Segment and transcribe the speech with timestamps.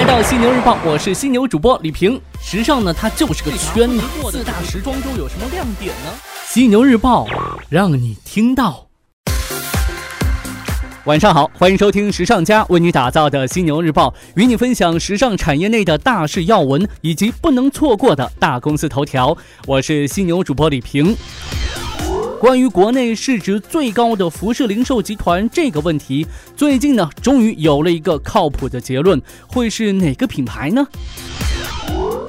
[0.00, 2.18] 来到犀牛日报，我是犀牛主播李平。
[2.42, 4.02] 时尚呢，它就是个圈子。
[4.30, 6.10] 四大时装周有什么亮点呢？
[6.46, 7.26] 犀牛日报
[7.68, 8.86] 让你听到。
[11.04, 19.36] 晚上好，欢迎收听时尚家为你打造的犀牛日报，与你分享时尚产业内的大事要闻以及不能错过的大公司头条。
[19.66, 21.14] 我是犀牛主播李平。
[22.40, 30.86] 关于国内市值最高的服饰零售集团这个问题，最近呢，终于有了一个靠谱的结论，会是哪个品牌呢？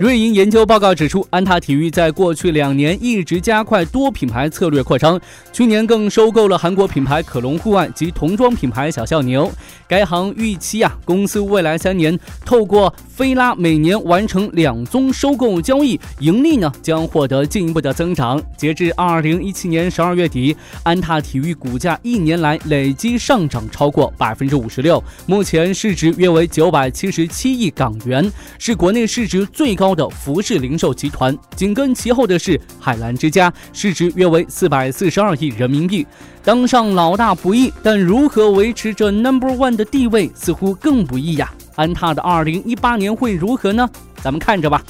[0.00, 5.20] 瑞银研究报告指出，安踏体育在过去两年一直加快多品牌策略扩张，
[5.52, 9.48] 去年更收购了韩国品牌可隆户外及童装品牌小笑牛。
[9.90, 18.40] 该行预期啊，公司未来三年透过菲拉每年完成两宗收购交易，盈利呢将获得进一步的增长。
[18.56, 29.90] 截至二零一七年十二月底，安踏体育股价一年来累计上涨超过百分之五十六，目前市值约为九百七十七亿港元，是国内市值最高。
[29.90, 36.06] 的服饰零售集团，紧跟其后的是海澜之家，市值约为四百四十二亿人民币，
[36.44, 41.50] 当上老大不易，但如何维持这 number one 的地位似乎更不易呀。
[41.74, 43.88] 安踏的二零一八年会如何呢？
[44.22, 44.82] 咱们看着吧。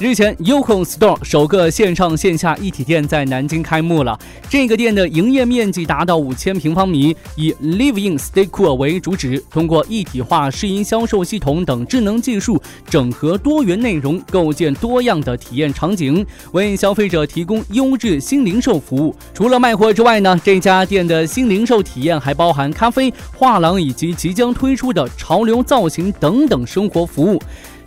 [0.00, 4.18] 日前，YOHO Store 首个线上线下一体店在南京开幕了。
[4.48, 19.14] 这个店的营业面积达到五千平方米，以 Live in Stay Cool 为主旨，通过一体化试音销售系统等智能技术，整合多元内容，构建多样的体验场景，为消费者提供优质新零售服务。
[19.34, 27.38] 除了卖货之外呢，这家店的新零售体验还包含咖啡、画廊以及即将推出的潮流造型等等生活服务。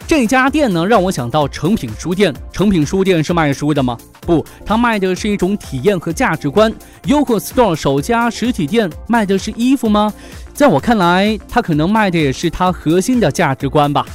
[0.06, 2.34] 这家店呢，让我想到成品书店。
[2.52, 3.98] 成品书店是卖书的吗？
[4.22, 6.72] 不，它卖的是一种体验和价值观。
[7.04, 10.14] Yoko Store 首家实体店卖的是衣服吗？
[10.54, 14.06] 在我看来，它可能卖的也是它核心的价值观吧。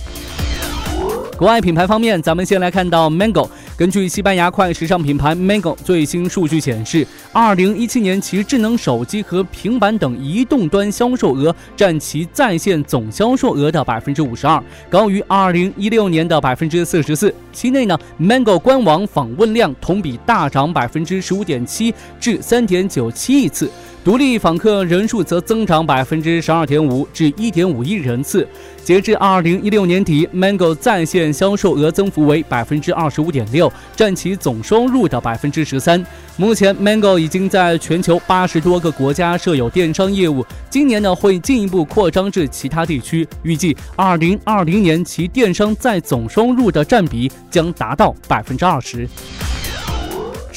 [1.37, 3.49] 国外品牌方面，咱们先来看到 Mango。
[3.79, 17.33] 根据西班牙快时尚品牌 Mango 最新数据显示，二零一七年其智能手机和平板等移动端销售额占其在线总销售额的百分之五十二，高于二零一六年的百分之四十四。
[17.53, 23.71] 期内呢，Mango 官网访问量同比大涨百分之十五点七至三点九七亿次。
[24.09, 28.49] 独立访客人数则增长百分之十二点五至一点五亿人次。
[28.83, 36.03] 截至二零一六年底，Mango 在线销售额增幅为百分之二十五点六，占其总收入的百分之十三。
[36.39, 43.29] 目前，Mango 已经在全球八十多个国家设有电商业务，今年呢会进一步扩张至其他地区。
[43.43, 49.07] 预计二零二零年其电商在总收入的占比将达到百分之二十。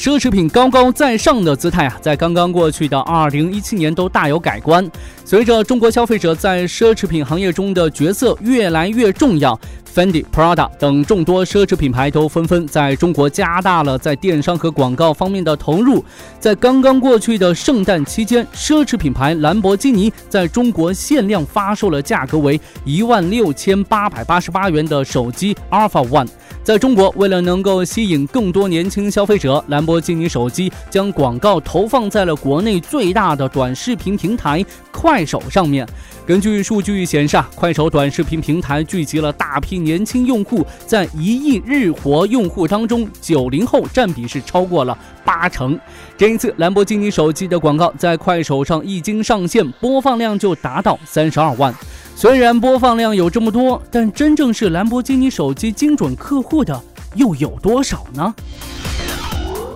[0.02, 4.84] 奢侈品高高在上的姿态啊，在刚刚过去的二零一七年都大有改观。
[5.24, 9.56] 随着中国消费者在奢侈品行业中的角色越来越重要
[9.94, 16.04] ，Fendi、Prada 等众多奢侈品牌都纷纷在中国加大了在电商和广告方面的投入。
[16.40, 26.26] 在刚刚过去的圣诞期间，奢侈品牌兰博基尼在中国限量发售了价格为一万六千八百八十八元的手机 Alpha One。
[26.64, 35.84] 在中国，为了能够吸引更多年轻消费者，兰博基尼手机将广告投放在了国内最大的短视频平台快手上面。
[36.24, 45.76] 根据数据显示，啊，快手短视频平台聚集了大批年轻用户，在一亿日活用户当中，九零后占比是超过了八成。
[46.16, 51.74] 这一次，兰博基尼手机的广告在快手上一经上线，播放量就达到三十二万。
[52.14, 56.80] 虽然播放量有这么多，但真正是兰博基尼手机精准客户的
[57.16, 58.34] 又有多少呢？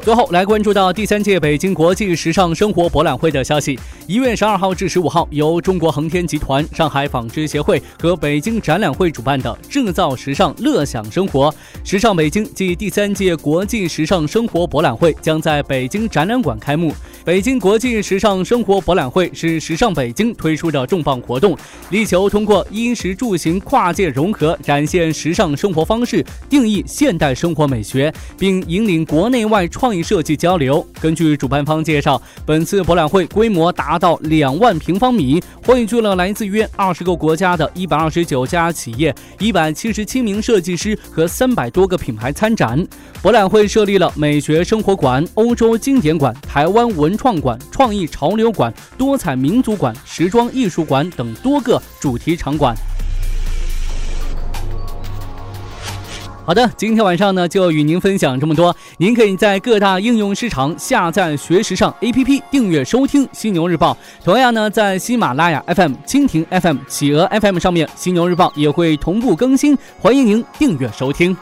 [0.06, 3.76] 最后来关注到第三届北京国际时尚生活博览会的消息。
[4.06, 11.52] 一月十二号至十五号，由中国航天集团、上海纺织协会和北京展览会主办的“制造时尚，乐享生活，
[11.82, 16.94] 时尚北京”暨第三届国际时尚生活博览会将在北京展览馆开幕。
[17.24, 21.58] 北京国际时尚生活博览会是时尚北京推出的重磅活动，
[21.90, 30.86] 力求通过衣食住行跨界融合，展现时尚生活方式，定义现代生活美学，并引领国内外创意设计交流。
[31.00, 42.86] 根据主办方介绍，本次博览会规模达到两万平方米，汇聚了来自约二十个国家的一百二十九家企业、一百七十七名设计师和三百多个品牌参展。
[43.20, 47.16] 博览会设立了美学生活馆、欧洲经典馆、台湾文。
[47.16, 52.76] 创馆、创意潮流馆、多彩民族馆、时装艺术馆等多个主题场馆。
[56.46, 58.74] 好的，今天晚上呢就与您分享这么多。
[58.98, 63.92] 您可以在各大应用市场下载“学时尚 ”APP，订阅收听《犀牛日报》。
[64.24, 71.36] 同样呢，在喜马拉雅 FM、蜻蜓 FM、企鹅 FM 上面，《犀牛日报》也会同步更新，欢迎您订阅收听。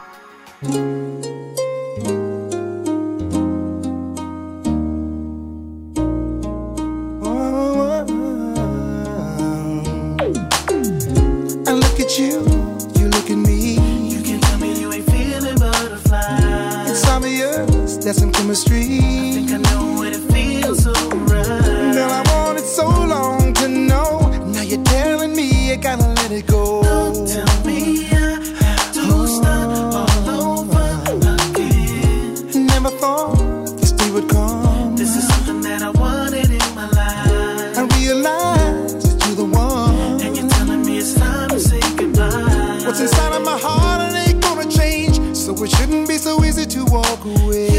[18.05, 18.99] that's some chemistry.
[18.99, 21.93] I think I know what it feels so right.
[21.95, 24.29] Girl, I wanted so long to know.
[24.53, 26.83] Now you're telling me I gotta let it go.
[26.83, 29.25] Don't tell me I have to oh.
[29.25, 30.85] start all over
[31.49, 32.67] again.
[32.67, 34.95] Never thought this day would come.
[34.95, 37.77] This is something that I wanted in my life.
[37.79, 40.21] I realized you're the one.
[40.21, 42.83] And you're telling me it's time to say goodbye.
[42.85, 43.95] What's inside of my heart?
[45.65, 47.74] it shouldn't be so easy to walk away.